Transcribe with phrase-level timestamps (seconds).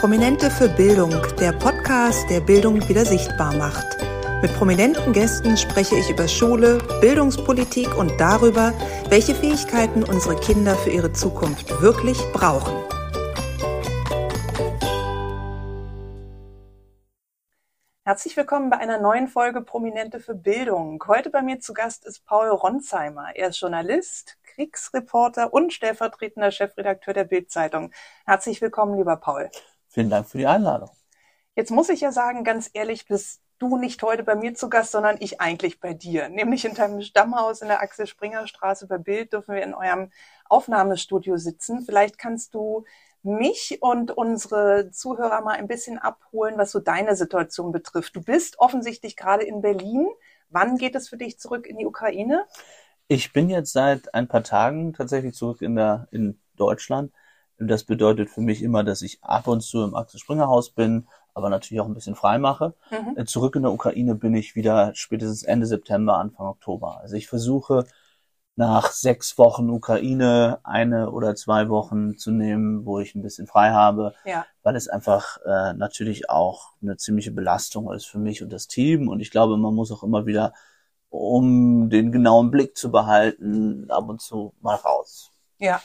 [0.00, 3.98] Prominente für Bildung, der Podcast, der Bildung wieder sichtbar macht.
[4.40, 8.72] Mit prominenten Gästen spreche ich über Schule, Bildungspolitik und darüber,
[9.10, 12.72] welche Fähigkeiten unsere Kinder für ihre Zukunft wirklich brauchen.
[18.06, 21.04] Herzlich willkommen bei einer neuen Folge Prominente für Bildung.
[21.06, 23.36] Heute bei mir zu Gast ist Paul Ronsheimer.
[23.36, 27.92] Er ist Journalist, Kriegsreporter und stellvertretender Chefredakteur der Bildzeitung.
[28.24, 29.50] Herzlich willkommen, lieber Paul.
[29.90, 30.90] Vielen Dank für die Einladung.
[31.56, 34.92] Jetzt muss ich ja sagen, ganz ehrlich, bist du nicht heute bei mir zu Gast,
[34.92, 36.28] sondern ich eigentlich bei dir.
[36.28, 40.10] Nämlich in deinem Stammhaus in der Axel Springer Straße bei Bild dürfen wir in eurem
[40.48, 41.82] Aufnahmestudio sitzen.
[41.84, 42.84] Vielleicht kannst du
[43.22, 48.16] mich und unsere Zuhörer mal ein bisschen abholen, was so deine Situation betrifft.
[48.16, 50.06] Du bist offensichtlich gerade in Berlin.
[50.48, 52.46] Wann geht es für dich zurück in die Ukraine?
[53.08, 57.12] Ich bin jetzt seit ein paar Tagen tatsächlich zurück in der in Deutschland.
[57.60, 61.06] Das bedeutet für mich immer, dass ich ab und zu im Axel Springer Haus bin,
[61.34, 62.74] aber natürlich auch ein bisschen frei mache.
[62.90, 63.18] Mhm.
[63.18, 66.98] Äh, zurück in der Ukraine bin ich wieder spätestens Ende September, Anfang Oktober.
[67.00, 67.84] Also ich versuche
[68.56, 73.70] nach sechs Wochen Ukraine eine oder zwei Wochen zu nehmen, wo ich ein bisschen frei
[73.72, 74.46] habe, ja.
[74.62, 79.08] weil es einfach äh, natürlich auch eine ziemliche Belastung ist für mich und das Team.
[79.08, 80.54] Und ich glaube, man muss auch immer wieder,
[81.10, 85.30] um den genauen Blick zu behalten, ab und zu mal raus.
[85.58, 85.80] Ja,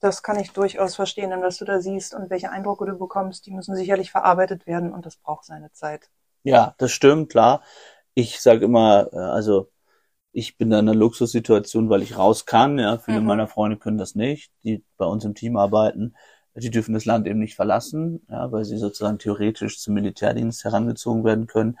[0.00, 3.46] das kann ich durchaus verstehen, denn was du da siehst und welche Eindrücke du bekommst,
[3.46, 6.10] die müssen sicherlich verarbeitet werden und das braucht seine Zeit.
[6.42, 7.62] Ja, das stimmt, klar.
[8.14, 9.70] Ich sage immer, äh, also
[10.32, 12.78] ich bin da in einer Luxussituation, weil ich raus kann.
[12.78, 13.26] Ja, viele mhm.
[13.26, 16.14] meiner Freunde können das nicht, die bei uns im Team arbeiten.
[16.54, 21.24] Die dürfen das Land eben nicht verlassen, ja, weil sie sozusagen theoretisch zum Militärdienst herangezogen
[21.24, 21.78] werden können.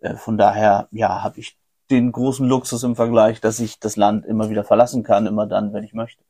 [0.00, 1.58] Äh, von daher, ja, habe ich
[1.90, 5.72] den großen Luxus im Vergleich, dass ich das Land immer wieder verlassen kann, immer dann,
[5.72, 6.22] wenn ich möchte.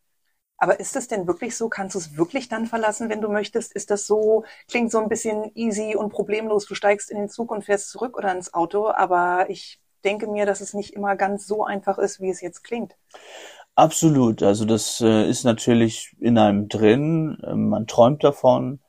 [0.61, 1.71] Aber ist es denn wirklich so?
[1.71, 3.73] Kannst du es wirklich dann verlassen, wenn du möchtest?
[3.73, 7.51] Ist das so, klingt so ein bisschen easy und problemlos, du steigst in den Zug
[7.51, 11.47] und fährst zurück oder ins Auto, aber ich denke mir, dass es nicht immer ganz
[11.47, 12.95] so einfach ist, wie es jetzt klingt.
[13.75, 14.43] Absolut.
[14.43, 17.39] Also das äh, ist natürlich in einem drin.
[17.47, 18.81] Ähm, man träumt davon.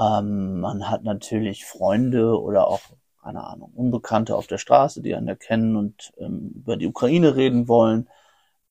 [0.00, 2.80] Ähm, man hat natürlich Freunde oder auch,
[3.22, 7.68] keine Ahnung, Unbekannte auf der Straße, die einen erkennen und ähm, über die Ukraine reden
[7.68, 8.08] wollen.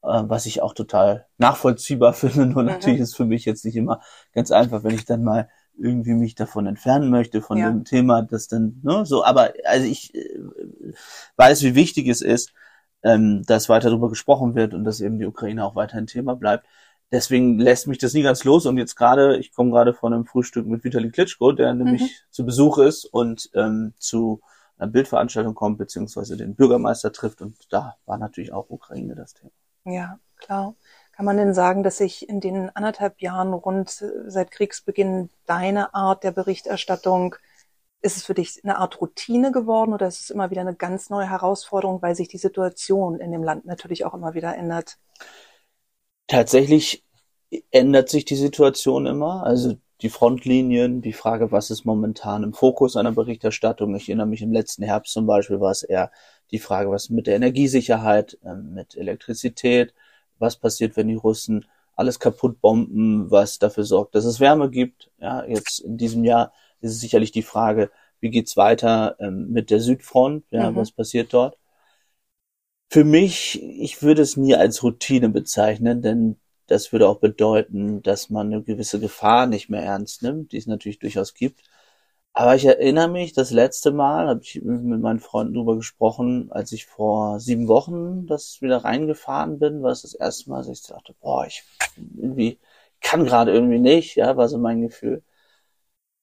[0.02, 2.46] Äh, was ich auch total nachvollziehbar finde.
[2.46, 2.70] Nur mhm.
[2.70, 4.02] natürlich ist für mich jetzt nicht immer
[4.34, 7.70] ganz einfach, wenn ich dann mal irgendwie mich davon entfernen möchte, von ja.
[7.70, 10.40] dem Thema, das dann, ne, so, aber also ich äh,
[11.38, 12.54] weiß, wie wichtig es ist,
[13.04, 16.66] ähm, dass weiter darüber gesprochen wird und dass eben die Ukraine auch weiterhin Thema bleibt.
[17.12, 20.26] Deswegen lässt mich das nie ganz los und jetzt gerade, ich komme gerade von einem
[20.26, 22.08] Frühstück mit Vitali Klitschko, der nämlich mhm.
[22.30, 24.42] zu Besuch ist und ähm, zu
[24.78, 29.52] einer Bildveranstaltung kommt, beziehungsweise den Bürgermeister trifft und da war natürlich auch Ukraine das Thema.
[29.92, 30.76] Ja, klar.
[31.12, 35.94] Kann man denn sagen, dass sich in den anderthalb Jahren rund äh, seit Kriegsbeginn deine
[35.94, 37.36] Art der Berichterstattung,
[38.02, 41.10] ist es für dich eine Art Routine geworden oder ist es immer wieder eine ganz
[41.10, 44.98] neue Herausforderung, weil sich die Situation in dem Land natürlich auch immer wieder ändert?
[46.28, 47.04] Tatsächlich
[47.72, 49.44] ändert sich die Situation immer.
[49.44, 53.96] Also die Frontlinien, die Frage, was ist momentan im Fokus einer Berichterstattung.
[53.96, 56.12] Ich erinnere mich im letzten Herbst zum Beispiel war es eher
[56.52, 59.94] die Frage, was mit der Energiesicherheit, ähm, mit Elektrizität,
[60.40, 61.66] was passiert, wenn die Russen
[61.96, 65.12] alles kaputt bomben, was dafür sorgt, dass es Wärme gibt.
[65.20, 69.70] Ja, jetzt in diesem Jahr ist es sicherlich die Frage, wie geht's weiter ähm, mit
[69.70, 70.46] der Südfront?
[70.50, 70.76] Ja, mhm.
[70.78, 71.58] was passiert dort?
[72.90, 76.38] Für mich, ich würde es nie als Routine bezeichnen, denn
[76.70, 80.68] das würde auch bedeuten, dass man eine gewisse Gefahr nicht mehr ernst nimmt, die es
[80.68, 81.62] natürlich durchaus gibt.
[82.34, 86.72] Aber ich erinnere mich, das letzte Mal habe ich mit meinen Freunden drüber gesprochen, als
[86.72, 90.84] ich vor sieben Wochen das wieder reingefahren bin, war es das erste Mal, dass ich
[90.84, 91.64] dachte, boah, ich
[91.98, 92.60] irgendwie
[93.02, 95.24] kann gerade irgendwie nicht, ja, war so mein Gefühl.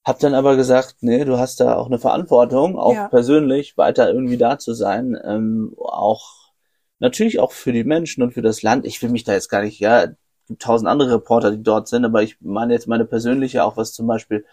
[0.05, 3.09] Hab dann aber gesagt, nee, du hast da auch eine Verantwortung, auch ja.
[3.09, 6.53] persönlich weiter irgendwie da zu sein, ähm, auch
[6.99, 8.87] natürlich auch für die Menschen und für das Land.
[8.87, 10.07] Ich will mich da jetzt gar nicht, ja,
[10.47, 13.93] gibt tausend andere Reporter, die dort sind, aber ich meine jetzt meine persönliche, auch was
[13.93, 14.45] zum Beispiel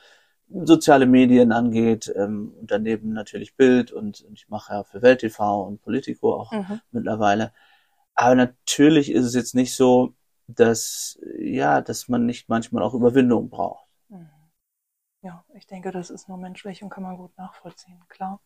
[0.50, 5.22] soziale Medien angeht ähm, und daneben natürlich Bild und, und ich mache ja für Welt
[5.22, 6.82] TV und Politico auch mhm.
[6.92, 7.54] mittlerweile.
[8.16, 10.14] Aber natürlich ist es jetzt nicht so,
[10.48, 13.88] dass ja, dass man nicht manchmal auch Überwindung braucht.
[14.10, 14.30] Mhm.
[15.22, 18.42] Ja, ich denke, das ist nur menschlich und kann man gut nachvollziehen, klar.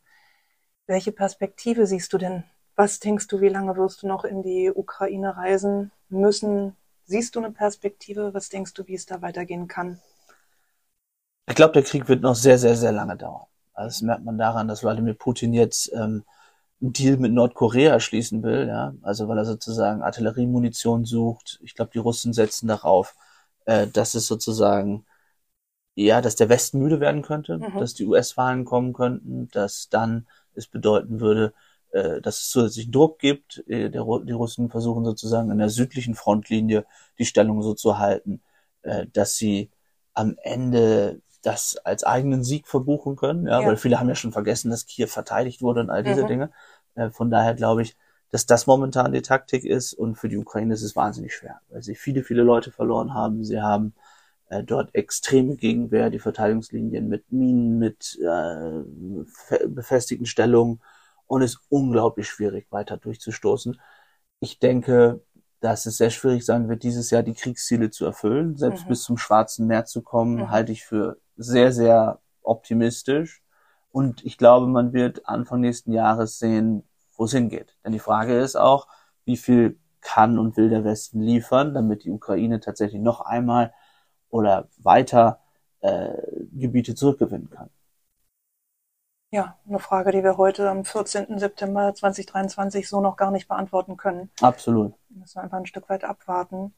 [0.85, 2.43] Welche Perspektive siehst du denn?
[2.75, 6.77] Was denkst du, wie lange wirst du noch in die Ukraine reisen müssen?
[7.07, 8.33] Siehst du eine Perspektive?
[8.33, 9.99] Was denkst du, wie es da weitergehen kann?
[11.47, 13.47] Ich glaube, der Krieg wird noch sehr, sehr, sehr lange dauern.
[13.73, 16.25] Also das merkt man daran, dass Wladimir Putin jetzt ähm,
[16.81, 21.59] einen Deal mit Nordkorea schließen will, ja, also weil er sozusagen Artilleriemunition sucht.
[21.63, 23.15] Ich glaube, die Russen setzen darauf,
[23.65, 25.05] äh, dass es sozusagen
[25.97, 27.79] ja, dass der Westen müde werden könnte, mhm.
[27.79, 31.53] dass die US-Wahlen kommen könnten, dass dann es bedeuten würde,
[31.97, 33.63] äh, dass es zusätzlichen Druck gibt.
[33.67, 36.85] Äh, der, die Russen versuchen sozusagen in der südlichen Frontlinie
[37.17, 38.41] die Stellung so zu halten,
[38.83, 39.71] äh, dass sie
[40.13, 44.31] am Ende das als eigenen Sieg verbuchen können, ja, ja, weil viele haben ja schon
[44.31, 46.27] vergessen, dass Kiew verteidigt wurde und all diese mhm.
[46.27, 46.51] Dinge.
[46.95, 47.95] Äh, von daher glaube ich,
[48.29, 51.81] dass das momentan die Taktik ist und für die Ukraine ist es wahnsinnig schwer, weil
[51.81, 53.43] sie viele, viele Leute verloren haben.
[53.43, 53.93] Sie haben
[54.49, 60.81] äh, dort extreme Gegenwehr, die Verteidigungslinien mit Minen, mit äh, befestigten Stellungen
[61.27, 63.79] und ist unglaublich schwierig weiter durchzustoßen.
[64.39, 65.21] Ich denke,
[65.59, 68.55] dass es sehr schwierig sein wird, dieses Jahr die Kriegsziele zu erfüllen.
[68.55, 68.89] Selbst mhm.
[68.89, 70.51] bis zum Schwarzen Meer zu kommen, mhm.
[70.51, 73.43] halte ich für sehr, sehr optimistisch.
[73.89, 76.83] Und ich glaube, man wird Anfang nächsten Jahres sehen,
[77.15, 77.75] wo es hingeht.
[77.83, 78.87] Denn die Frage ist auch,
[79.25, 83.73] wie viel kann und will der Westen liefern, damit die Ukraine tatsächlich noch einmal
[84.29, 85.39] oder weiter
[85.81, 86.13] äh,
[86.51, 87.69] Gebiete zurückgewinnen kann.
[89.29, 91.37] Ja, eine Frage, die wir heute am 14.
[91.37, 94.29] September 2023 so noch gar nicht beantworten können.
[94.39, 94.93] Absolut.
[95.09, 96.73] Wir müssen einfach ein Stück weit abwarten.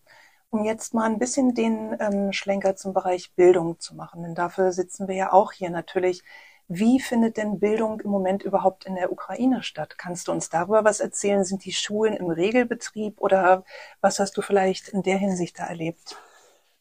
[0.49, 4.71] Um jetzt mal ein bisschen den ähm, Schlenker zum Bereich Bildung zu machen, denn dafür
[4.71, 6.23] sitzen wir ja auch hier natürlich.
[6.67, 9.99] Wie findet denn Bildung im Moment überhaupt in der Ukraine statt?
[9.99, 11.43] Kannst du uns darüber was erzählen?
[11.43, 13.63] Sind die Schulen im Regelbetrieb oder
[14.01, 16.15] was hast du vielleicht in der Hinsicht da erlebt?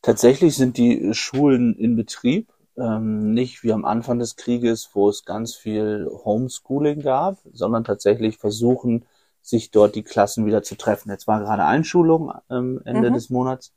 [0.01, 5.25] Tatsächlich sind die Schulen in Betrieb, ähm, nicht wie am Anfang des Krieges, wo es
[5.25, 9.05] ganz viel Homeschooling gab, sondern tatsächlich versuchen,
[9.43, 11.11] sich dort die Klassen wieder zu treffen.
[11.11, 13.15] Jetzt war gerade Einschulung ähm, Ende mhm.
[13.15, 13.73] des Monats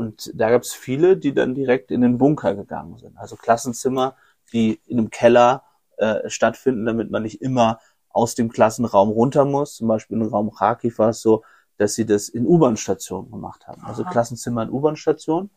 [0.00, 3.18] und da gab es viele, die dann direkt in den Bunker gegangen sind.
[3.18, 4.14] Also Klassenzimmer,
[4.52, 5.64] die in einem Keller
[5.98, 9.74] äh, stattfinden, damit man nicht immer aus dem Klassenraum runter muss.
[9.74, 11.44] Zum Beispiel im Raum Kharkiv war es so,
[11.76, 13.84] dass sie das in U-Bahn-Stationen gemacht haben.
[13.84, 14.10] Also Aha.
[14.10, 15.50] Klassenzimmer in U-Bahn-Stationen.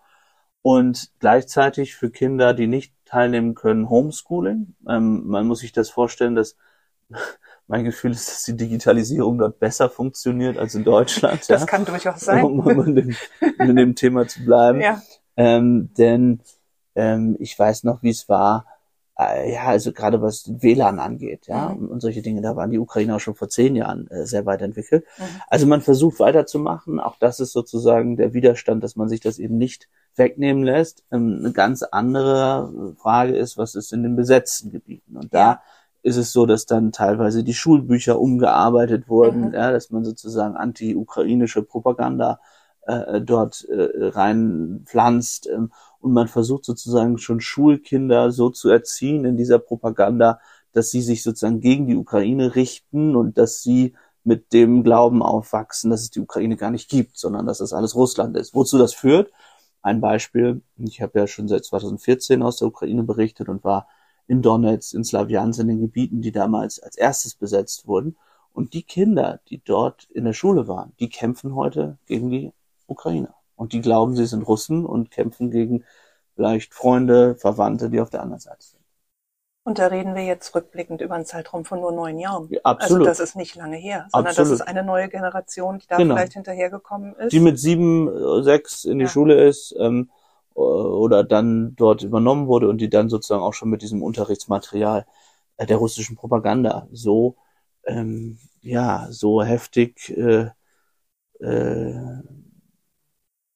[0.63, 4.75] Und gleichzeitig für Kinder, die nicht teilnehmen können, Homeschooling.
[4.89, 6.55] Ähm, man muss sich das vorstellen, dass
[7.67, 11.41] mein Gefühl ist, dass die Digitalisierung dort besser funktioniert als in Deutschland.
[11.49, 11.67] Das ja?
[11.67, 12.43] kann durchaus sein.
[12.43, 13.15] Um, um in, dem,
[13.59, 14.81] in dem Thema zu bleiben.
[14.81, 15.01] Ja.
[15.35, 16.41] Ähm, denn
[16.93, 18.67] ähm, ich weiß noch, wie es war,
[19.17, 21.87] äh, ja, also gerade was WLAN angeht, ja, mhm.
[21.87, 24.61] und solche Dinge, da waren die Ukrainer auch schon vor zehn Jahren äh, sehr weit
[24.61, 25.05] entwickelt.
[25.17, 25.23] Mhm.
[25.47, 26.99] Also man versucht weiterzumachen.
[26.99, 31.03] Auch das ist sozusagen der Widerstand, dass man sich das eben nicht wegnehmen lässt.
[31.11, 35.17] Ähm, eine ganz andere Frage ist, was ist in den besetzten Gebieten?
[35.17, 35.61] Und da
[36.01, 39.53] ist es so, dass dann teilweise die Schulbücher umgearbeitet wurden, mhm.
[39.53, 42.39] ja, dass man sozusagen anti-ukrainische Propaganda
[42.85, 45.71] äh, dort äh, reinpflanzt ähm,
[46.01, 50.39] und man versucht sozusagen schon Schulkinder so zu erziehen in dieser Propaganda,
[50.73, 53.95] dass sie sich sozusagen gegen die Ukraine richten und dass sie
[54.25, 57.95] mit dem Glauben aufwachsen, dass es die Ukraine gar nicht gibt, sondern dass das alles
[57.95, 58.53] Russland ist.
[58.53, 59.31] Wozu das führt?
[59.83, 63.87] Ein Beispiel, ich habe ja schon seit 2014 aus der Ukraine berichtet und war
[64.27, 68.15] in Donetsk, in Slawiansk, in den Gebieten, die damals als erstes besetzt wurden.
[68.53, 72.53] Und die Kinder, die dort in der Schule waren, die kämpfen heute gegen die
[72.87, 73.35] Ukrainer.
[73.55, 75.83] Und die glauben, sie sind Russen und kämpfen gegen
[76.35, 78.82] vielleicht Freunde, Verwandte, die auf der anderen Seite sind.
[79.65, 82.49] Und da reden wir jetzt rückblickend über einen Zeitraum von nur neun Jahren.
[82.49, 83.07] Ja, absolut.
[83.07, 84.51] Also das ist nicht lange her, sondern absolut.
[84.51, 86.15] das ist eine neue Generation, die da genau.
[86.15, 87.31] vielleicht hinterhergekommen ist.
[87.31, 89.09] Die mit sieben, sechs in die ja.
[89.09, 90.09] Schule ist ähm,
[90.53, 95.05] oder dann dort übernommen wurde und die dann sozusagen auch schon mit diesem Unterrichtsmaterial
[95.57, 97.37] äh, der russischen Propaganda so
[97.85, 100.49] ähm, ja so heftig äh,
[101.39, 102.21] äh,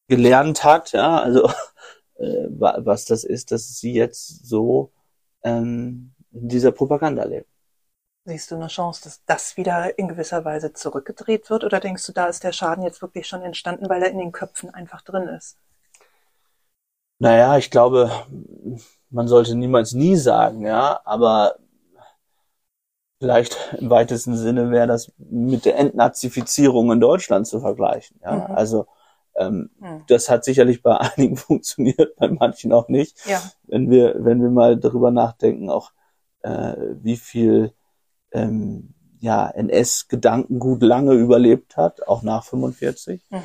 [0.08, 1.48] gelernt hat, ja, also
[2.16, 4.92] äh, was das ist, dass sie jetzt so
[5.48, 7.46] ähm, in dieser Propaganda leben.
[8.26, 11.64] Siehst du eine Chance, dass das wieder in gewisser Weise zurückgedreht wird?
[11.64, 14.34] Oder denkst du, da ist der Schaden jetzt wirklich schon entstanden, weil er in den
[14.34, 15.58] Köpfen einfach drin ist?
[17.20, 18.12] Naja, ich glaube,
[19.10, 21.56] man sollte niemals nie sagen, ja, aber
[23.20, 28.20] vielleicht im weitesten Sinne wäre das mit der Entnazifizierung in Deutschland zu vergleichen.
[28.24, 28.48] Ja?
[28.48, 28.56] Mhm.
[28.56, 28.88] Also
[29.38, 30.04] ähm, hm.
[30.08, 33.26] Das hat sicherlich bei einigen funktioniert, bei manchen auch nicht.
[33.26, 33.42] Ja.
[33.64, 35.92] Wenn wir, wenn wir mal darüber nachdenken, auch
[36.42, 37.74] äh, wie viel
[38.32, 43.22] ähm, ja, NS-Gedankengut lange überlebt hat, auch nach 45.
[43.30, 43.42] Mhm.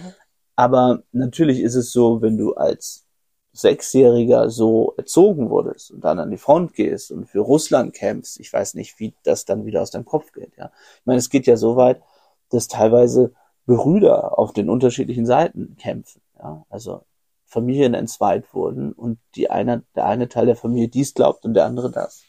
[0.57, 3.07] Aber natürlich ist es so, wenn du als
[3.55, 8.53] Sechsjähriger so erzogen wurdest und dann an die Front gehst und für Russland kämpfst, ich
[8.53, 10.57] weiß nicht, wie das dann wieder aus deinem Kopf geht.
[10.57, 10.71] Ja,
[11.01, 12.03] ich meine, es geht ja so weit,
[12.51, 13.35] dass teilweise
[13.67, 16.23] Brüder auf den unterschiedlichen Seiten kämpfen.
[16.39, 16.65] Ja?
[16.69, 17.05] Also
[17.47, 21.67] Familien entzweit wurden und die eine, der eine Teil der Familie dies glaubt und der
[21.67, 22.29] andere das.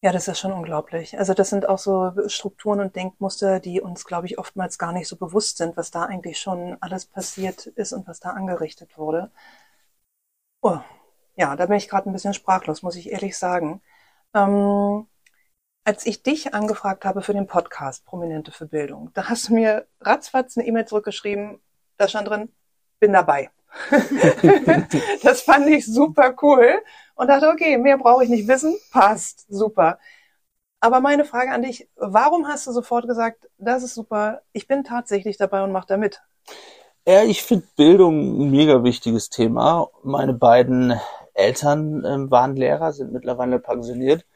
[0.00, 1.18] Ja, das ist schon unglaublich.
[1.18, 5.08] Also das sind auch so Strukturen und Denkmuster, die uns, glaube ich, oftmals gar nicht
[5.08, 9.30] so bewusst sind, was da eigentlich schon alles passiert ist und was da angerichtet wurde.
[10.62, 10.78] Oh,
[11.36, 13.82] Ja, da bin ich gerade ein bisschen sprachlos, muss ich ehrlich sagen.
[14.34, 15.08] Ähm,
[15.88, 19.86] als ich dich angefragt habe für den Podcast Prominente für Bildung, da hast du mir
[20.02, 21.62] ratzfatz eine E-Mail zurückgeschrieben,
[21.96, 22.52] da stand drin,
[23.00, 23.48] bin dabei.
[25.22, 26.74] das fand ich super cool
[27.14, 29.98] und dachte, okay, mehr brauche ich nicht wissen, passt, super.
[30.80, 34.84] Aber meine Frage an dich, warum hast du sofort gesagt, das ist super, ich bin
[34.84, 36.20] tatsächlich dabei und mache da mit?
[37.06, 39.88] Ja, ich finde Bildung ein mega wichtiges Thema.
[40.02, 41.00] Meine beiden
[41.32, 44.26] Eltern ähm, waren Lehrer, sind mittlerweile pensioniert.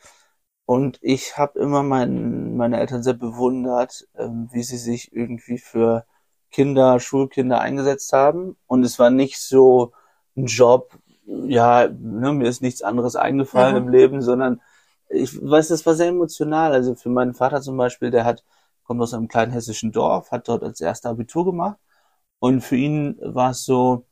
[0.73, 6.07] Und ich habe immer mein, meine Eltern sehr bewundert, ähm, wie sie sich irgendwie für
[6.50, 8.57] Kinder, Schulkinder eingesetzt haben.
[8.67, 9.93] Und es war nicht so
[10.35, 13.83] ein Job, ja, ne, mir ist nichts anderes eingefallen mhm.
[13.83, 14.62] im Leben, sondern
[15.11, 16.73] ich weiß, das war sehr emotional.
[16.73, 18.43] Also für meinen Vater zum Beispiel, der hat,
[18.83, 21.76] kommt aus einem kleinen hessischen Dorf, hat dort als erster Abitur gemacht.
[22.38, 24.07] Und für ihn war es so,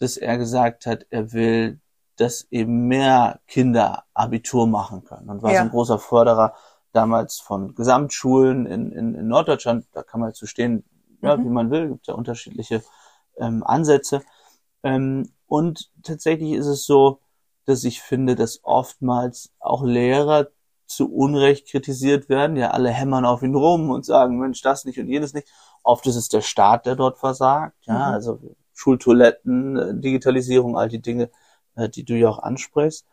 [0.00, 1.78] dass er gesagt hat, er will,
[2.20, 5.30] dass eben mehr Kinder Abitur machen können.
[5.30, 5.58] Und war ja.
[5.58, 6.54] so ein großer Förderer
[6.92, 9.86] damals von Gesamtschulen in, in, in Norddeutschland.
[9.92, 10.84] Da kann man zu stehen,
[11.22, 11.44] ja, mhm.
[11.44, 12.82] wie man will, gibt ja unterschiedliche
[13.38, 14.22] ähm, Ansätze.
[14.82, 17.20] Ähm, und tatsächlich ist es so,
[17.64, 20.48] dass ich finde, dass oftmals auch Lehrer
[20.86, 22.56] zu Unrecht kritisiert werden.
[22.56, 25.48] Ja, alle hämmern auf ihn rum und sagen, Mensch, das nicht und jenes nicht.
[25.82, 27.76] Oft ist es der Staat, der dort versagt.
[27.86, 28.14] Ja, mhm.
[28.14, 28.40] also
[28.74, 31.30] Schultoiletten, äh, Digitalisierung, all die Dinge,
[31.76, 33.06] die du ja auch ansprichst.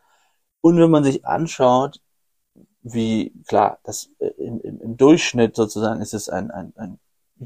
[0.60, 2.00] Und wenn man sich anschaut,
[2.82, 6.98] wie, klar, das äh, im, im, im Durchschnitt sozusagen ist es ein, ein, ein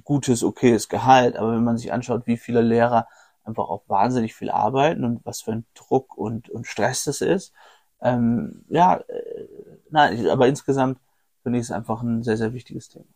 [0.05, 3.07] gutes, okayes Gehalt, aber wenn man sich anschaut, wie viele Lehrer
[3.45, 7.53] einfach auch wahnsinnig viel arbeiten und was für ein Druck und, und Stress das ist.
[8.01, 9.49] Ähm, ja, äh,
[9.91, 10.99] nein, aber insgesamt
[11.43, 13.07] finde ich es einfach ein sehr, sehr wichtiges Thema.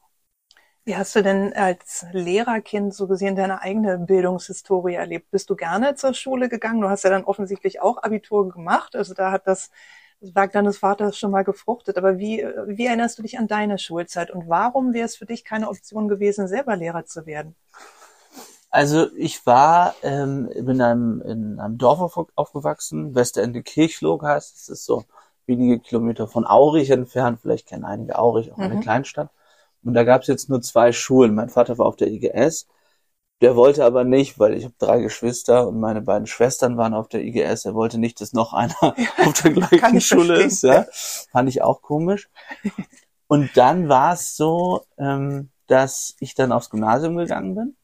[0.86, 5.32] Wie hast du denn als Lehrerkind so gesehen deine eigene Bildungshistorie erlebt?
[5.32, 6.80] Bist du gerne zur Schule gegangen?
[6.80, 8.94] Du hast ja dann offensichtlich auch Abitur gemacht.
[8.94, 9.72] Also da hat das,
[10.20, 11.98] das Werk deines Vaters schon mal gefruchtet.
[11.98, 14.30] Aber wie, wie erinnerst du dich an deine Schulzeit?
[14.30, 17.56] Und warum wäre es für dich keine Option gewesen, selber Lehrer zu werden?
[18.70, 24.84] Also ich war ähm, in, einem, in einem Dorf aufgewachsen, Westerende Kirchloh heißt es, ist
[24.84, 25.02] so
[25.46, 28.64] wenige Kilometer von Aurich entfernt, vielleicht kennen einige Aurich, auch mhm.
[28.64, 29.30] eine Kleinstadt.
[29.86, 31.34] Und da gab es jetzt nur zwei Schulen.
[31.34, 32.66] Mein Vater war auf der IGS,
[33.42, 37.08] der wollte aber nicht, weil ich habe drei Geschwister und meine beiden Schwestern waren auf
[37.08, 37.66] der IGS.
[37.66, 38.74] Er wollte nicht, dass noch einer
[39.24, 40.62] auf der gleichen Schule ist.
[40.62, 40.86] Ja.
[41.30, 42.30] Fand ich auch komisch.
[43.26, 47.76] Und dann war es so, ähm, dass ich dann aufs Gymnasium gegangen bin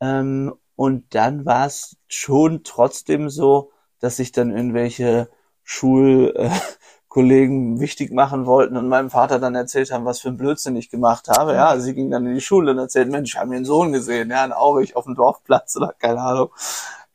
[0.00, 5.30] ähm, und dann war es schon trotzdem so, dass sich dann irgendwelche
[5.62, 6.60] Schulkollegen äh,
[7.14, 11.28] wichtig machen wollten und meinem Vater dann erzählt haben, was für ein Blödsinn ich gemacht
[11.28, 11.54] habe.
[11.54, 13.92] Ja, sie ging dann in die Schule und erzählt, Mensch, ich habe mir einen Sohn
[13.92, 16.50] gesehen, ja, in Aurich auf dem Dorfplatz oder keine Ahnung.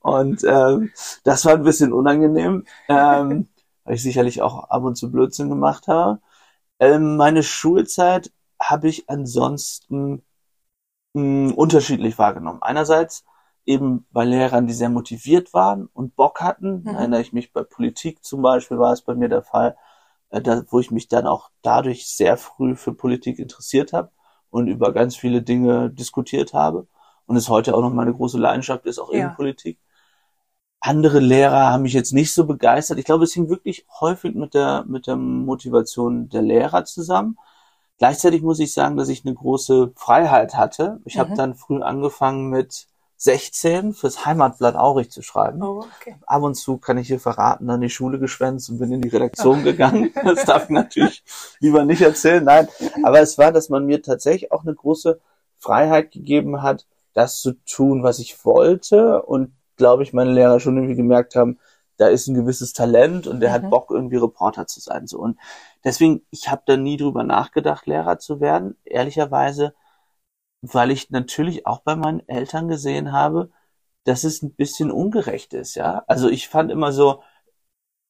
[0.02, 0.92] Und ähm,
[1.24, 3.50] das war ein bisschen unangenehm, ähm,
[3.84, 6.20] weil ich sicherlich auch ab und zu Blödsinn gemacht habe.
[6.80, 10.24] Ähm, meine Schulzeit habe ich ansonsten
[11.14, 12.62] mh, unterschiedlich wahrgenommen.
[12.62, 13.26] Einerseits
[13.66, 16.84] eben bei Lehrern, die sehr motiviert waren und Bock hatten.
[16.84, 16.88] Mhm.
[16.88, 19.78] Erinnere ich mich bei Politik zum Beispiel war es bei mir der Fall,
[20.30, 24.12] da, wo ich mich dann auch dadurch sehr früh für Politik interessiert habe
[24.50, 26.88] und über ganz viele Dinge diskutiert habe
[27.26, 29.20] und es heute auch noch meine große Leidenschaft ist, auch ja.
[29.20, 29.80] Innenpolitik.
[30.82, 33.00] Andere Lehrer haben mich jetzt nicht so begeistert.
[33.00, 37.38] Ich glaube, es hing wirklich häufig mit der, mit der Motivation der Lehrer zusammen.
[37.98, 41.02] Gleichzeitig muss ich sagen, dass ich eine große Freiheit hatte.
[41.04, 41.20] Ich mhm.
[41.20, 42.88] habe dann früh angefangen mit
[43.22, 45.62] 16 fürs Heimatblatt Aurich zu schreiben.
[45.62, 46.16] Oh, okay.
[46.26, 49.10] Ab und zu kann ich hier verraten, dann die Schule geschwänzt und bin in die
[49.10, 50.14] Redaktion gegangen.
[50.24, 51.24] Das darf ich natürlich
[51.60, 52.44] lieber nicht erzählen.
[52.44, 52.70] Nein,
[53.04, 55.20] aber es war, dass man mir tatsächlich auch eine große
[55.58, 60.78] Freiheit gegeben hat, das zu tun, was ich wollte und glaube ich, meine Lehrer schon
[60.78, 61.60] irgendwie gemerkt haben,
[61.98, 63.54] da ist ein gewisses Talent und der mhm.
[63.54, 65.08] hat Bock, irgendwie Reporter zu sein.
[65.08, 65.20] So.
[65.20, 65.38] Und
[65.84, 69.74] deswegen, ich habe da nie drüber nachgedacht, Lehrer zu werden, ehrlicherweise,
[70.62, 73.52] weil ich natürlich auch bei meinen Eltern gesehen habe,
[74.04, 76.04] dass es ein bisschen ungerecht ist, ja.
[76.08, 77.22] Also ich fand immer so,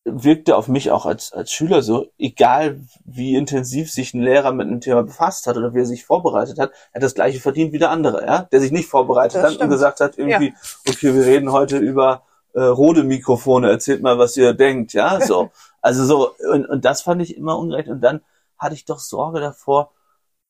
[0.06, 4.68] wirkte auf mich auch als, als Schüler so, egal wie intensiv sich ein Lehrer mit
[4.68, 7.74] einem Thema befasst hat oder wie er sich vorbereitet hat, er hat das gleiche verdient
[7.74, 9.64] wie der andere, ja, der sich nicht vorbereitet das hat stimmt.
[9.66, 10.54] und gesagt hat, irgendwie, ja.
[10.90, 15.52] okay, wir reden heute über äh, Rode Mikrofone, erzählt mal, was ihr denkt, ja, so.
[15.82, 17.88] Also so, und, und das fand ich immer ungerecht.
[17.88, 18.20] Und dann
[18.58, 19.94] hatte ich doch Sorge davor,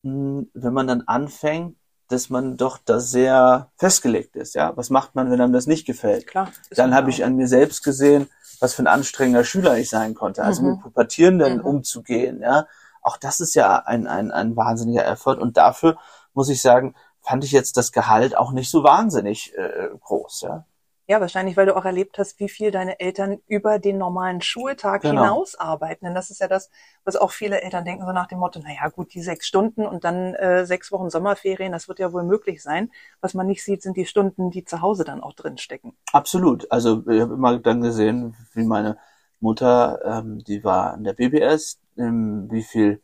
[0.02, 1.78] mh, hm, wenn man dann anfängt,
[2.10, 4.76] dass man doch da sehr festgelegt ist, ja.
[4.76, 6.28] Was macht man, wenn einem das nicht gefällt?
[6.28, 6.52] Klar.
[6.72, 10.44] Dann habe ich an mir selbst gesehen, was für ein anstrengender Schüler ich sein konnte,
[10.44, 10.72] also mhm.
[10.72, 11.66] mit Pubertierenden mhm.
[11.66, 12.66] umzugehen, ja.
[13.02, 15.38] Auch das ist ja ein, ein, ein wahnsinniger Effort.
[15.38, 15.98] Und dafür
[16.34, 20.66] muss ich sagen, fand ich jetzt das Gehalt auch nicht so wahnsinnig äh, groß, ja.
[21.10, 25.02] Ja, wahrscheinlich, weil du auch erlebt hast, wie viel deine Eltern über den normalen Schultag
[25.02, 25.24] genau.
[25.24, 26.06] hinaus arbeiten.
[26.06, 26.70] Denn das ist ja das,
[27.04, 29.88] was auch viele Eltern denken, so nach dem Motto, na ja, gut, die sechs Stunden
[29.88, 32.92] und dann äh, sechs Wochen Sommerferien, das wird ja wohl möglich sein.
[33.22, 35.98] Was man nicht sieht, sind die Stunden, die zu Hause dann auch drin stecken.
[36.14, 36.72] Absolut.
[36.72, 39.00] Also ich habe immer dann gesehen, wie meine
[39.40, 43.02] Mutter, ähm, die war in der BBS, ähm, wie viel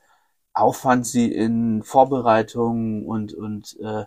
[0.54, 4.06] Aufwand sie in Vorbereitungen und, und äh,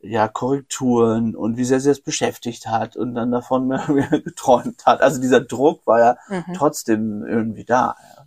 [0.00, 4.84] ja, Korrekturen und wie sehr sie es beschäftigt hat und dann davon mehr, mehr geträumt
[4.86, 5.00] hat.
[5.00, 6.54] Also dieser Druck war ja mhm.
[6.54, 7.96] trotzdem irgendwie da.
[8.16, 8.26] Ja.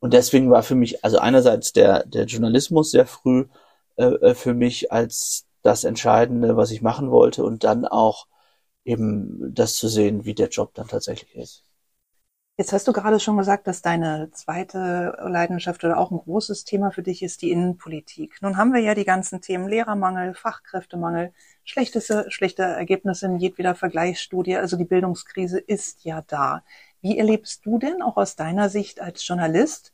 [0.00, 3.46] Und deswegen war für mich, also einerseits der, der Journalismus sehr früh
[3.96, 8.26] äh, äh für mich als das Entscheidende, was ich machen wollte und dann auch
[8.84, 11.67] eben das zu sehen, wie der Job dann tatsächlich ist.
[12.60, 16.90] Jetzt hast du gerade schon gesagt, dass deine zweite Leidenschaft oder auch ein großes Thema
[16.90, 18.42] für dich ist die Innenpolitik.
[18.42, 24.56] Nun haben wir ja die ganzen Themen Lehrermangel, Fachkräftemangel, schlechteste, schlechte Ergebnisse in jedweder Vergleichsstudie.
[24.56, 26.64] Also die Bildungskrise ist ja da.
[27.00, 29.92] Wie erlebst du denn auch aus deiner Sicht als Journalist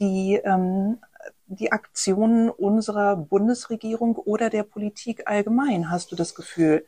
[0.00, 0.98] die, ähm,
[1.46, 5.88] die Aktionen unserer Bundesregierung oder der Politik allgemein?
[5.88, 6.84] Hast du das Gefühl,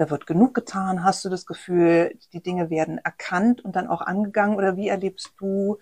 [0.00, 1.04] da wird genug getan?
[1.04, 4.56] Hast du das Gefühl, die Dinge werden erkannt und dann auch angegangen?
[4.56, 5.76] Oder wie erlebst du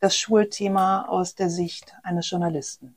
[0.00, 2.96] das Schulthema aus der Sicht eines Journalisten?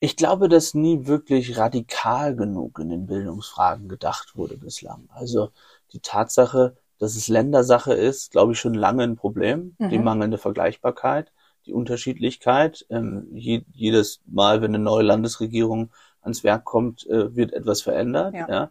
[0.00, 5.10] Ich glaube, dass nie wirklich radikal genug in den Bildungsfragen gedacht wurde bislang.
[5.12, 5.50] Also
[5.92, 9.76] die Tatsache, dass es Ländersache ist, glaube ich, schon lange ein Problem.
[9.78, 9.90] Mhm.
[9.90, 11.32] Die mangelnde Vergleichbarkeit,
[11.66, 12.86] die Unterschiedlichkeit.
[12.88, 15.90] Ähm, je, jedes Mal, wenn eine neue Landesregierung
[16.22, 18.32] ans Werk kommt, äh, wird etwas verändert.
[18.32, 18.48] Ja.
[18.48, 18.70] ja.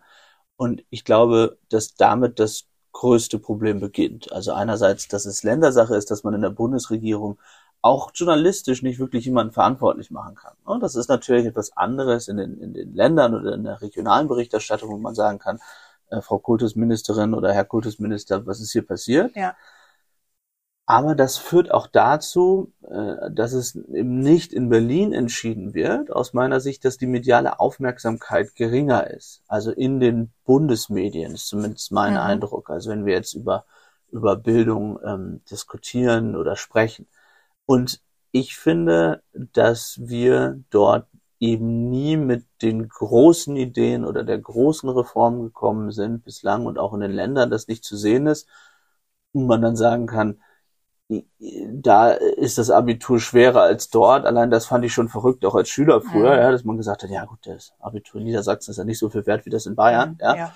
[0.58, 4.32] Und ich glaube, dass damit das größte Problem beginnt.
[4.32, 7.38] Also einerseits, dass es Ländersache ist, dass man in der Bundesregierung
[7.82, 10.54] auch journalistisch nicht wirklich jemanden verantwortlich machen kann.
[10.64, 14.28] Und das ist natürlich etwas anderes in den, in den Ländern oder in der regionalen
[14.28, 15.60] Berichterstattung, wo man sagen kann,
[16.10, 19.36] äh, Frau Kultusministerin oder Herr Kultusminister, was ist hier passiert?
[19.36, 19.56] Ja.
[20.88, 26.34] Aber das führt auch dazu, äh, dass es eben nicht in Berlin entschieden wird, aus
[26.34, 29.42] meiner Sicht, dass die mediale Aufmerksamkeit geringer ist.
[29.48, 32.20] Also in den Bundesmedien ist zumindest mein mhm.
[32.20, 32.70] Eindruck.
[32.70, 33.66] Also wenn wir jetzt über,
[34.12, 37.08] über Bildung ähm, diskutieren oder sprechen.
[37.66, 41.08] Und ich finde, dass wir dort
[41.40, 46.94] eben nie mit den großen Ideen oder der großen Reform gekommen sind bislang und auch
[46.94, 48.48] in den Ländern das nicht zu sehen ist,
[49.34, 50.40] und man dann sagen kann,
[51.08, 54.26] da ist das Abitur schwerer als dort.
[54.26, 57.04] Allein das fand ich schon verrückt, auch als Schüler früher, ja, ja dass man gesagt
[57.04, 59.68] hat, ja gut, das Abitur in Niedersachsen ist ja nicht so viel wert wie das
[59.68, 60.18] in Bayern.
[60.20, 60.36] Ja.
[60.36, 60.54] ja.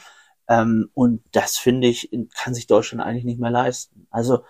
[0.48, 4.08] Ähm, und das finde ich, kann sich Deutschland eigentlich nicht mehr leisten.
[4.10, 4.44] Also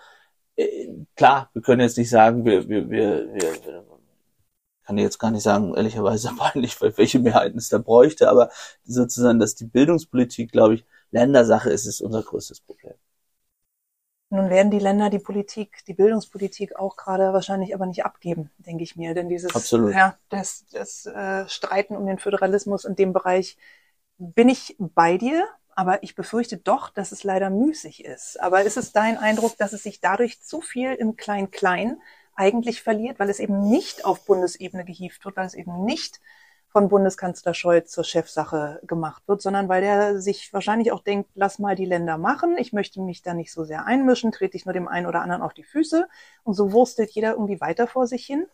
[0.56, 3.84] äh, klar, wir können jetzt nicht sagen, wir, wir, wir, wir
[4.90, 8.50] kann ich jetzt gar nicht sagen, ehrlicherweise peinlich, welche Mehrheiten es da bräuchte, aber
[8.84, 12.94] sozusagen, dass die Bildungspolitik, glaube ich, Ländersache ist, ist unser größtes Problem.
[14.32, 18.84] Nun werden die Länder die Politik, die Bildungspolitik auch gerade wahrscheinlich aber nicht abgeben, denke
[18.84, 19.12] ich mir.
[19.12, 19.92] Denn dieses Absolut.
[19.92, 23.58] Ja, das, das äh, Streiten um den Föderalismus in dem Bereich
[24.18, 28.40] bin ich bei dir, aber ich befürchte doch, dass es leider müßig ist.
[28.40, 32.00] Aber ist es dein Eindruck, dass es sich dadurch zu viel im Klein-Klein
[32.36, 36.20] eigentlich verliert, weil es eben nicht auf Bundesebene gehievt wird, weil es eben nicht
[36.70, 41.58] von Bundeskanzler Scholz zur Chefsache gemacht wird, sondern weil der sich wahrscheinlich auch denkt, lass
[41.58, 44.72] mal die Länder machen, ich möchte mich da nicht so sehr einmischen, trete ich nur
[44.72, 46.06] dem einen oder anderen auf die Füße
[46.44, 48.46] und so wurstelt jeder irgendwie weiter vor sich hin.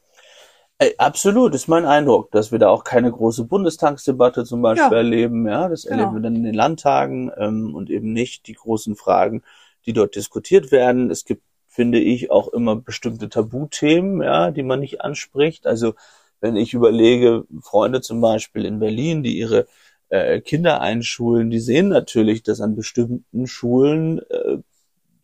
[0.78, 4.96] Ey, absolut, ist mein Eindruck, dass wir da auch keine große Bundestagsdebatte zum Beispiel ja.
[4.98, 5.48] erleben.
[5.48, 5.96] Ja, das genau.
[5.96, 9.42] erleben wir dann in den Landtagen ähm, und eben nicht die großen Fragen,
[9.86, 11.10] die dort diskutiert werden.
[11.10, 15.66] Es gibt, finde ich, auch immer bestimmte Tabuthemen, ja, die man nicht anspricht.
[15.66, 15.94] Also
[16.40, 19.66] wenn ich überlege, Freunde zum Beispiel in Berlin, die ihre
[20.08, 24.58] äh, Kinder einschulen, die sehen natürlich, dass an bestimmten Schulen, äh,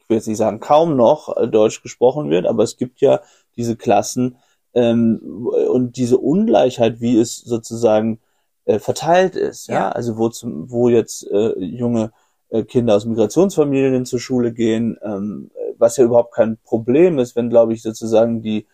[0.00, 3.20] ich will jetzt nicht sagen kaum noch äh, Deutsch gesprochen wird, aber es gibt ja
[3.56, 4.36] diese Klassen
[4.74, 8.20] ähm, und diese Ungleichheit, wie es sozusagen
[8.64, 9.88] äh, verteilt ist, ja, ja?
[9.90, 12.12] also wo zum, wo jetzt äh, junge
[12.48, 17.50] äh, Kinder aus Migrationsfamilien zur Schule gehen, ähm, was ja überhaupt kein Problem ist, wenn,
[17.50, 18.66] glaube ich, sozusagen die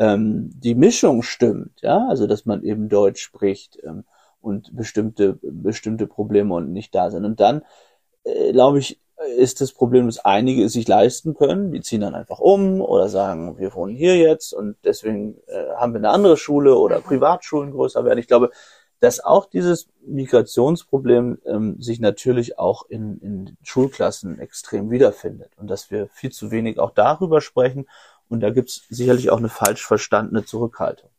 [0.00, 4.04] ähm, die Mischung stimmt, ja, also dass man eben Deutsch spricht ähm,
[4.40, 7.26] und bestimmte bestimmte Probleme und nicht da sind.
[7.26, 7.62] Und dann
[8.24, 8.98] äh, glaube ich,
[9.36, 13.10] ist das Problem, dass einige es sich leisten können, die ziehen dann einfach um oder
[13.10, 17.72] sagen, wir wohnen hier jetzt und deswegen äh, haben wir eine andere Schule oder Privatschulen
[17.72, 18.18] größer werden.
[18.18, 18.50] Ich glaube,
[19.00, 25.90] dass auch dieses Migrationsproblem ähm, sich natürlich auch in, in Schulklassen extrem wiederfindet und dass
[25.90, 27.86] wir viel zu wenig auch darüber sprechen
[28.30, 31.10] und da gibt es sicherlich auch eine falsch verstandene Zurückhaltung.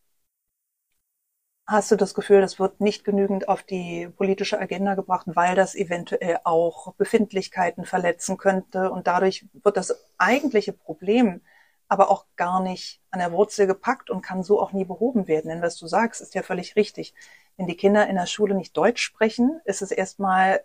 [1.68, 5.76] Hast du das Gefühl, das wird nicht genügend auf die politische Agenda gebracht, weil das
[5.76, 11.42] eventuell auch Befindlichkeiten verletzen könnte und dadurch wird das eigentliche Problem
[11.88, 15.50] aber auch gar nicht an der Wurzel gepackt und kann so auch nie behoben werden.
[15.50, 17.14] Denn was du sagst, ist ja völlig richtig.
[17.58, 20.64] Wenn die Kinder in der Schule nicht Deutsch sprechen, ist es erstmal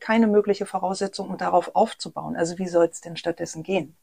[0.00, 2.36] keine mögliche Voraussetzung, um darauf aufzubauen.
[2.36, 3.96] Also wie soll es denn stattdessen gehen?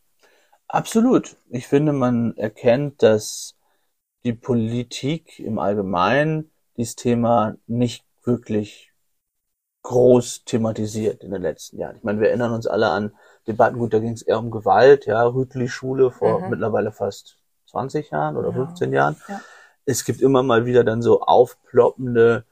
[0.67, 1.38] Absolut.
[1.49, 3.56] Ich finde, man erkennt, dass
[4.23, 8.91] die Politik im Allgemeinen dieses Thema nicht wirklich
[9.84, 11.95] groß thematisiert in den letzten Jahren.
[11.95, 13.13] Ich meine, wir erinnern uns alle an
[13.47, 16.49] Debatten, gut, da ging es eher um Gewalt, ja, Rütli-Schule vor mhm.
[16.49, 18.56] mittlerweile fast 20 Jahren oder ja.
[18.56, 19.15] 15 Jahren.
[19.30, 19.39] Ja.
[19.86, 22.43] Es gibt immer mal wieder dann so aufploppende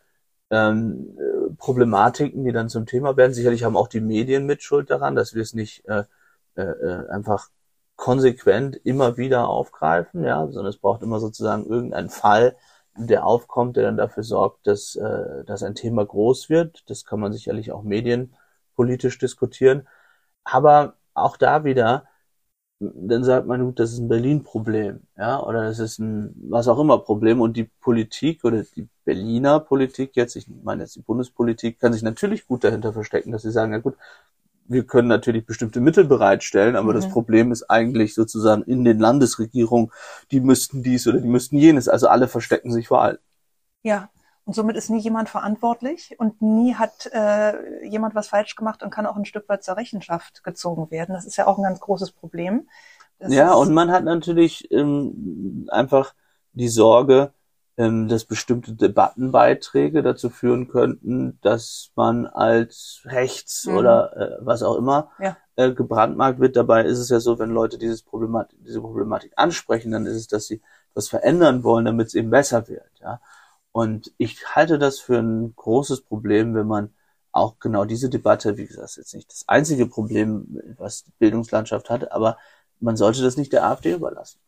[0.49, 1.17] ähm,
[1.57, 3.33] Problematiken, die dann zum Thema werden.
[3.33, 6.03] Sicherlich haben auch die Medien mit Schuld daran, dass wir es nicht äh,
[6.55, 7.49] äh, äh einfach
[7.95, 12.55] konsequent immer wieder aufgreifen, ja, sondern es braucht immer sozusagen irgendeinen Fall,
[12.97, 16.83] der aufkommt, der dann dafür sorgt, dass, äh, dass ein Thema groß wird.
[16.89, 19.87] Das kann man sicherlich auch medienpolitisch diskutieren.
[20.43, 22.07] Aber auch da wieder,
[22.79, 26.79] dann sagt man, gut, das ist ein Berlin-Problem, ja, oder das ist ein was auch
[26.79, 31.79] immer Problem und die Politik oder die Berliner Politik jetzt, ich meine jetzt die Bundespolitik,
[31.79, 33.95] kann sich natürlich gut dahinter verstecken, dass sie sagen, ja gut,
[34.67, 36.95] wir können natürlich bestimmte Mittel bereitstellen, aber mhm.
[36.95, 39.91] das Problem ist eigentlich sozusagen in den Landesregierungen,
[40.31, 43.17] die müssten dies oder die müssten jenes, also alle verstecken sich vor allem.
[43.83, 44.09] Ja,
[44.45, 48.91] und somit ist nie jemand verantwortlich und nie hat äh, jemand was falsch gemacht und
[48.91, 51.13] kann auch ein Stück weit zur Rechenschaft gezogen werden.
[51.13, 52.67] Das ist ja auch ein ganz großes Problem.
[53.17, 56.13] Das ja, und man hat natürlich ähm, einfach
[56.53, 57.33] die Sorge,
[57.77, 63.77] dass bestimmte Debattenbeiträge dazu führen könnten, dass man als rechts mhm.
[63.77, 65.35] oder äh, was auch immer ja.
[65.57, 66.55] äh, gebrandmarkt wird.
[66.55, 70.27] Dabei ist es ja so, wenn Leute dieses Problematik, diese Problematik ansprechen, dann ist es,
[70.27, 70.61] dass sie
[70.93, 72.89] was verändern wollen, damit es eben besser wird.
[73.01, 73.19] Ja?
[73.73, 76.93] Und ich halte das für ein großes Problem, wenn man
[77.33, 81.89] auch genau diese Debatte, wie gesagt, ist jetzt nicht das einzige Problem, was die Bildungslandschaft
[81.89, 82.37] hat, aber
[82.79, 84.39] man sollte das nicht der AfD überlassen.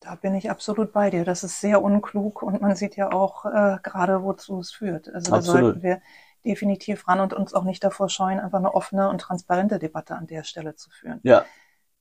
[0.00, 1.24] Da bin ich absolut bei dir.
[1.24, 5.12] Das ist sehr unklug und man sieht ja auch äh, gerade, wozu es führt.
[5.12, 5.62] Also da absolut.
[5.62, 6.00] sollten wir
[6.44, 10.26] definitiv ran und uns auch nicht davor scheuen, einfach eine offene und transparente Debatte an
[10.26, 11.20] der Stelle zu führen.
[11.24, 11.44] Ja,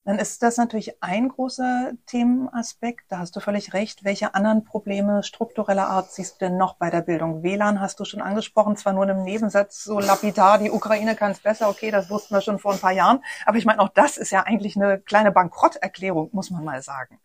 [0.08, 3.04] dann ist das natürlich ein großer Themenaspekt.
[3.10, 4.06] Da hast du völlig recht.
[4.06, 7.44] Welche anderen Probleme struktureller Art siehst du denn noch bei der Bildung?
[7.44, 11.32] WLAN hast du schon angesprochen, zwar nur in einem Nebensatz, so lapidar, die Ukraine kann
[11.32, 13.22] es besser, okay, das wussten wir schon vor ein paar Jahren.
[13.46, 17.20] Aber ich meine, auch das ist ja eigentlich eine kleine Bankrotterklärung, muss man mal sagen.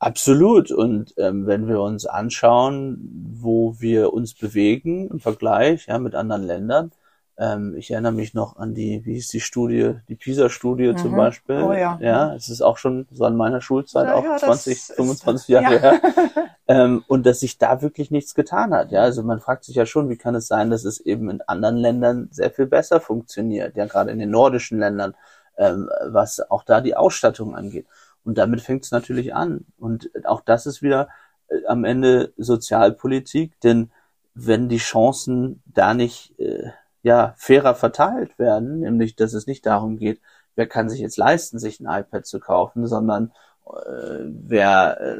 [0.00, 0.72] Absolut.
[0.72, 2.98] Und ähm, wenn wir uns anschauen,
[3.38, 6.90] wo wir uns bewegen im Vergleich ja, mit anderen Ländern,
[7.36, 10.96] ähm, ich erinnere mich noch an die, wie hieß die Studie, die PISA-Studie mhm.
[10.96, 11.62] zum Beispiel.
[11.62, 11.98] Oh, ja.
[12.00, 15.74] ja, es ist auch schon so an meiner Schulzeit, ja, auch ja, 20, 25 Jahre
[15.74, 15.80] ja.
[15.80, 16.00] her.
[16.68, 18.92] ähm, und dass sich da wirklich nichts getan hat.
[18.92, 21.42] Ja, also man fragt sich ja schon, wie kann es sein, dass es eben in
[21.42, 25.14] anderen Ländern sehr viel besser funktioniert, ja, gerade in den nordischen Ländern,
[25.58, 27.86] ähm, was auch da die Ausstattung angeht.
[28.24, 29.66] Und damit fängt es natürlich an.
[29.78, 31.08] Und auch das ist wieder
[31.48, 33.90] äh, am Ende Sozialpolitik, denn
[34.34, 36.70] wenn die Chancen da nicht äh,
[37.02, 40.20] ja fairer verteilt werden, nämlich dass es nicht darum geht,
[40.54, 43.32] wer kann sich jetzt leisten, sich ein iPad zu kaufen, sondern
[43.66, 45.16] äh, wer, äh,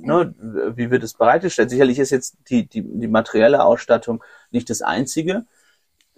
[0.00, 0.34] ne,
[0.76, 1.70] wie wird es bereitgestellt?
[1.70, 5.44] Sicherlich ist jetzt die, die, die materielle Ausstattung nicht das Einzige.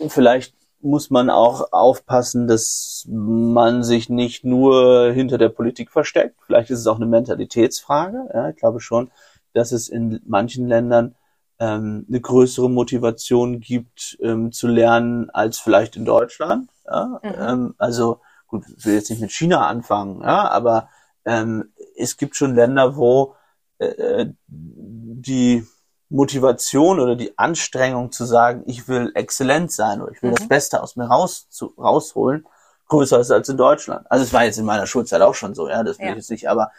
[0.09, 6.37] Vielleicht muss man auch aufpassen, dass man sich nicht nur hinter der Politik versteckt.
[6.47, 8.29] Vielleicht ist es auch eine Mentalitätsfrage.
[8.33, 9.11] Ja, ich glaube schon,
[9.55, 11.17] dass es in manchen Ländern
[11.59, 16.71] ähm, eine größere Motivation gibt ähm, zu lernen als vielleicht in Deutschland.
[16.87, 17.21] Ja?
[17.23, 17.35] Mhm.
[17.39, 20.89] Ähm, also gut, ich will jetzt nicht mit China anfangen, ja, aber
[21.25, 23.35] ähm, es gibt schon Länder, wo
[23.79, 25.67] äh, die
[26.11, 30.37] Motivation oder die Anstrengung zu sagen, ich will exzellent sein oder ich will mhm.
[30.37, 32.47] das Beste aus mir raus zu, rausholen,
[32.89, 34.07] größer ist als in Deutschland.
[34.11, 36.13] Also es war jetzt in meiner Schulzeit auch schon so, ja, das will ja.
[36.13, 36.71] ich jetzt nicht, aber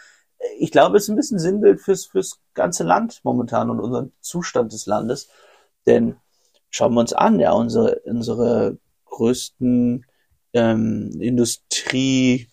[0.57, 4.71] ich glaube, es ist ein bisschen Sinnbild fürs, fürs ganze Land momentan und unseren Zustand
[4.71, 5.29] des Landes.
[5.85, 6.15] Denn
[6.69, 10.05] schauen wir uns an, ja, unsere, unsere größten
[10.53, 12.47] ähm, Industrie,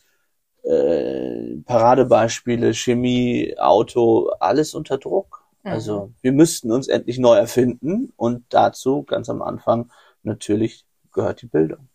[0.64, 5.36] äh, Paradebeispiele, Chemie, Auto, alles unter Druck.
[5.72, 9.90] Also wir müssten uns endlich neu erfinden und dazu ganz am Anfang
[10.22, 11.88] natürlich gehört die Bildung.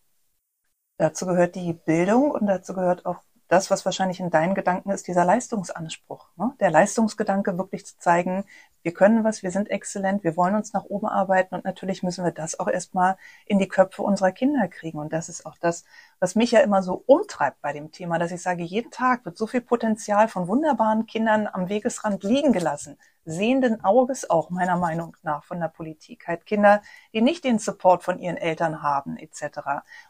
[0.97, 3.17] Dazu gehört die Bildung und dazu gehört auch
[3.51, 6.29] das, was wahrscheinlich in deinen Gedanken ist, dieser Leistungsanspruch.
[6.37, 6.53] Ne?
[6.61, 8.45] Der Leistungsgedanke wirklich zu zeigen,
[8.81, 12.23] wir können was, wir sind exzellent, wir wollen uns nach oben arbeiten und natürlich müssen
[12.23, 14.99] wir das auch erstmal in die Köpfe unserer Kinder kriegen.
[14.99, 15.83] Und das ist auch das,
[16.19, 19.37] was mich ja immer so umtreibt bei dem Thema, dass ich sage, jeden Tag wird
[19.37, 22.97] so viel Potenzial von wunderbaren Kindern am Wegesrand liegen gelassen.
[23.25, 26.27] Sehenden Auges auch meiner Meinung nach von der Politik.
[26.27, 26.81] Halt Kinder,
[27.13, 29.43] die nicht den Support von ihren Eltern haben, etc.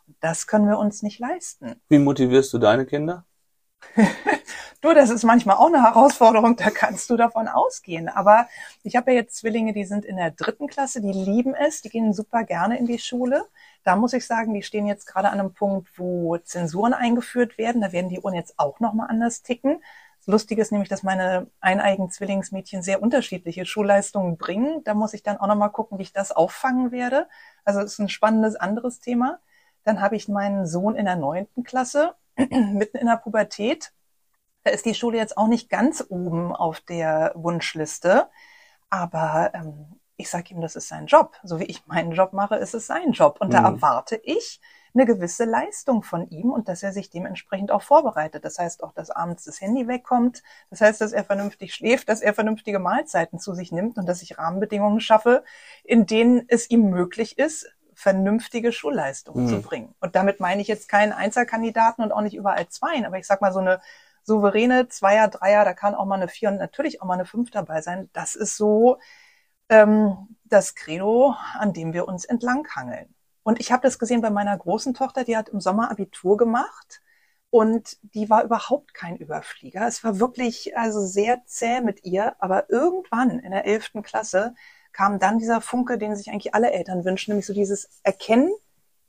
[0.08, 1.82] Und das können wir uns nicht leisten.
[1.89, 3.26] Wie motivierst du deine Kinder?
[4.82, 8.10] du, das ist manchmal auch eine Herausforderung, da kannst du davon ausgehen.
[8.10, 8.47] Aber
[8.84, 11.89] ich habe ja jetzt Zwillinge, die sind in der dritten Klasse, die lieben es, die
[11.89, 13.45] gehen super gerne in die Schule.
[13.84, 17.82] Da muss ich sagen, die stehen jetzt gerade an einem Punkt, wo Zensuren eingeführt werden.
[17.82, 19.82] Da werden die Uhren jetzt auch nochmal anders ticken.
[20.21, 24.84] Das Lustige ist nämlich, dass meine eineigen Zwillingsmädchen sehr unterschiedliche Schulleistungen bringen.
[24.84, 27.27] Da muss ich dann auch nochmal gucken, wie ich das auffangen werde.
[27.65, 29.39] Also das ist ein spannendes anderes Thema.
[29.84, 33.93] Dann habe ich meinen Sohn in der neunten Klasse, mitten in der Pubertät.
[34.63, 38.29] Da ist die Schule jetzt auch nicht ganz oben auf der Wunschliste.
[38.91, 41.36] Aber ähm, ich sage ihm, das ist sein Job.
[41.41, 43.38] So wie ich meinen Job mache, ist es sein Job.
[43.41, 43.51] Und mhm.
[43.53, 44.62] da erwarte ich
[44.93, 48.43] eine gewisse Leistung von ihm und dass er sich dementsprechend auch vorbereitet.
[48.43, 50.43] Das heißt auch, dass abends das Handy wegkommt.
[50.69, 54.21] Das heißt, dass er vernünftig schläft, dass er vernünftige Mahlzeiten zu sich nimmt und dass
[54.21, 55.43] ich Rahmenbedingungen schaffe,
[55.84, 59.49] in denen es ihm möglich ist, vernünftige Schulleistungen mhm.
[59.49, 59.95] zu bringen.
[59.99, 63.41] Und damit meine ich jetzt keinen Einzelkandidaten und auch nicht überall Zweien, aber ich sag
[63.41, 63.82] mal so eine
[64.23, 67.51] souveräne Zweier, Dreier, da kann auch mal eine Vier und natürlich auch mal eine Fünf
[67.51, 68.10] dabei sein.
[68.13, 68.97] Das ist so
[69.69, 73.13] ähm, das Credo, an dem wir uns entlanghangeln.
[73.43, 77.01] Und ich habe das gesehen bei meiner großen Tochter, die hat im Sommer Abitur gemacht
[77.49, 79.88] und die war überhaupt kein Überflieger.
[79.88, 84.54] Es war wirklich also sehr zäh mit ihr, aber irgendwann in der elften Klasse
[84.91, 88.51] kam dann dieser Funke, den sich eigentlich alle Eltern wünschen, nämlich so dieses Erkennen,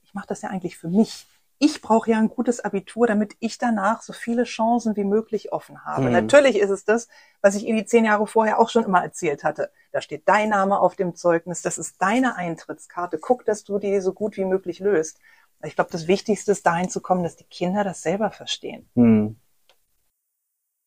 [0.03, 1.27] ich mache das ja eigentlich für mich
[1.65, 5.85] ich brauche ja ein gutes Abitur, damit ich danach so viele Chancen wie möglich offen
[5.85, 6.07] habe.
[6.07, 6.13] Mhm.
[6.13, 7.07] Natürlich ist es das,
[7.41, 9.71] was ich ihr die zehn Jahre vorher auch schon immer erzählt hatte.
[9.93, 13.19] Da steht dein Name auf dem Zeugnis, das ist deine Eintrittskarte.
[13.19, 15.21] Guck, dass du die so gut wie möglich löst.
[15.63, 18.91] Ich glaube, das Wichtigste ist dahin zu kommen, dass die Kinder das selber verstehen.
[18.97, 19.37] Mhm.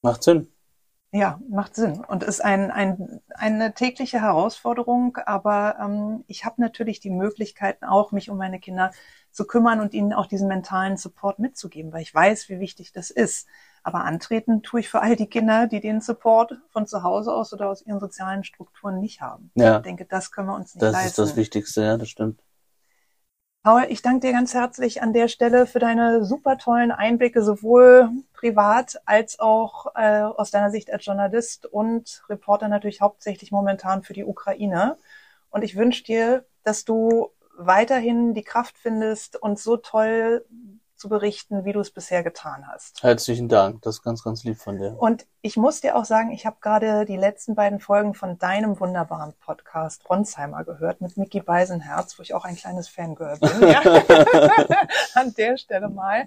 [0.01, 0.51] Macht Sinn.
[1.15, 6.99] Ja, macht Sinn und ist ein, ein, eine tägliche Herausforderung, aber ähm, ich habe natürlich
[6.99, 8.91] die Möglichkeiten auch, mich um meine Kinder
[9.31, 13.11] zu kümmern und ihnen auch diesen mentalen Support mitzugeben, weil ich weiß, wie wichtig das
[13.11, 13.47] ist.
[13.81, 17.53] Aber antreten tue ich für all die Kinder, die den Support von zu Hause aus
[17.53, 19.51] oder aus ihren sozialen Strukturen nicht haben.
[19.55, 19.77] Ja.
[19.77, 21.05] Ich denke, das können wir uns nicht das leisten.
[21.05, 22.41] Das ist das Wichtigste, ja, das stimmt.
[23.65, 28.11] Paul, ich danke dir ganz herzlich an der Stelle für deine super tollen Einblicke, sowohl
[28.33, 34.13] privat als auch äh, aus deiner Sicht als Journalist und Reporter natürlich hauptsächlich momentan für
[34.13, 34.97] die Ukraine.
[35.49, 40.45] Und ich wünsche dir, dass du weiterhin die Kraft findest, uns so toll
[41.05, 43.03] zu berichten, wie du es bisher getan hast.
[43.03, 44.95] Herzlichen Dank, das ist ganz, ganz lieb von dir.
[44.97, 48.79] Und ich muss dir auch sagen, ich habe gerade die letzten beiden Folgen von deinem
[48.79, 53.69] wunderbaren Podcast Ronsheimer gehört mit Mickey Beisenherz, wo ich auch ein kleines Fangirl bin.
[53.69, 53.81] Ja?
[55.13, 56.25] An der Stelle mal.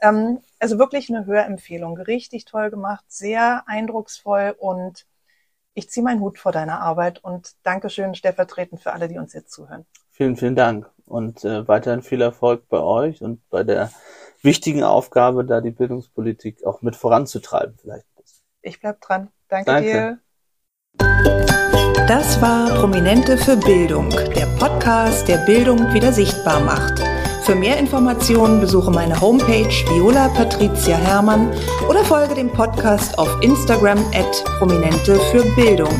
[0.00, 5.04] Ähm, also wirklich eine Hörempfehlung, richtig toll gemacht, sehr eindrucksvoll und
[5.74, 9.52] ich ziehe meinen Hut vor deiner Arbeit und Dankeschön stellvertretend für alle, die uns jetzt
[9.52, 9.84] zuhören.
[10.12, 13.90] Vielen, vielen Dank und äh, weiterhin viel Erfolg bei euch und bei der
[14.42, 18.06] wichtigen Aufgabe, da die Bildungspolitik auch mit voranzutreiben vielleicht.
[18.62, 19.28] Ich bleib dran.
[19.48, 19.90] Danke, Danke.
[19.90, 20.18] dir.
[22.08, 27.02] Das war Prominente für Bildung, der Podcast, der Bildung wieder sichtbar macht.
[27.44, 31.52] Für mehr Informationen besuche meine Homepage Viola Patricia Hermann
[31.88, 35.92] oder folge dem Podcast auf Instagram at Prominente für Bildung.